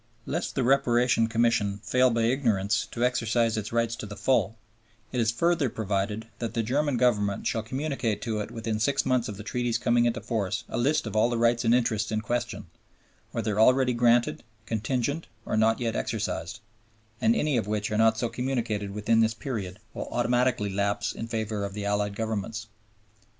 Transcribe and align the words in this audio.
Lest 0.25 0.55
the 0.55 0.63
Reparation 0.63 1.27
Commission 1.27 1.79
fail 1.83 2.09
by 2.09 2.23
ignorance 2.23 2.87
to 2.89 3.05
exercise 3.05 3.55
its 3.55 3.71
rights 3.71 3.95
to 3.97 4.07
the 4.07 4.15
full, 4.15 4.57
it 5.11 5.21
is 5.21 5.29
further 5.29 5.69
provided 5.69 6.25
that 6.39 6.55
the 6.55 6.63
German 6.63 6.97
Government 6.97 7.45
shall 7.45 7.61
communicate 7.61 8.19
to 8.23 8.39
it 8.39 8.49
within 8.49 8.79
six 8.79 9.05
months 9.05 9.27
of 9.29 9.37
the 9.37 9.43
Treaty's 9.43 9.77
coming 9.77 10.05
into 10.05 10.19
force 10.19 10.63
a 10.69 10.75
list 10.79 11.05
of 11.05 11.15
all 11.15 11.29
the 11.29 11.37
rights 11.37 11.63
and 11.63 11.75
interests 11.75 12.11
in 12.11 12.19
question, 12.21 12.65
"whether 13.31 13.59
already 13.59 13.93
granted, 13.93 14.41
contingent 14.65 15.27
or 15.45 15.55
not 15.55 15.79
yet 15.79 15.95
exercised," 15.95 16.61
and 17.21 17.35
any 17.35 17.59
which 17.59 17.91
are 17.91 17.97
not 17.99 18.17
so 18.17 18.27
communicated 18.27 18.89
within 18.89 19.19
this 19.19 19.35
period 19.35 19.77
will 19.93 20.07
automatically 20.09 20.73
lapse 20.73 21.13
in 21.13 21.27
favor 21.27 21.63
of 21.63 21.75
the 21.75 21.85
Allied 21.85 22.15
Governments. 22.15 22.65